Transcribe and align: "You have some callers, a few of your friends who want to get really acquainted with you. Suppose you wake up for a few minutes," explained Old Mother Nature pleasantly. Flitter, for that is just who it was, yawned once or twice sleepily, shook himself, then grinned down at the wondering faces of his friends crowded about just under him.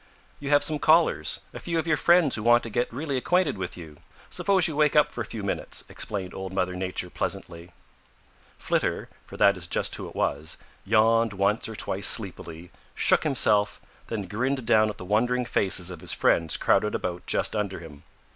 "You 0.39 0.49
have 0.49 0.63
some 0.63 0.79
callers, 0.79 1.41
a 1.53 1.59
few 1.59 1.77
of 1.77 1.85
your 1.85 1.95
friends 1.95 2.33
who 2.35 2.41
want 2.41 2.63
to 2.63 2.71
get 2.71 2.91
really 2.91 3.17
acquainted 3.17 3.55
with 3.55 3.77
you. 3.77 3.97
Suppose 4.31 4.67
you 4.67 4.75
wake 4.75 4.95
up 4.95 5.09
for 5.09 5.21
a 5.21 5.25
few 5.25 5.43
minutes," 5.43 5.83
explained 5.89 6.33
Old 6.33 6.53
Mother 6.53 6.73
Nature 6.75 7.11
pleasantly. 7.11 7.71
Flitter, 8.57 9.09
for 9.27 9.37
that 9.37 9.55
is 9.55 9.67
just 9.67 9.93
who 9.97 10.07
it 10.09 10.15
was, 10.15 10.57
yawned 10.85 11.33
once 11.33 11.69
or 11.69 11.75
twice 11.75 12.07
sleepily, 12.07 12.71
shook 12.95 13.23
himself, 13.23 13.79
then 14.07 14.23
grinned 14.23 14.65
down 14.65 14.89
at 14.89 14.97
the 14.97 15.05
wondering 15.05 15.45
faces 15.45 15.91
of 15.91 16.01
his 16.01 16.13
friends 16.13 16.57
crowded 16.57 16.95
about 16.95 17.27
just 17.27 17.55
under 17.55 17.77
him. 17.79 18.01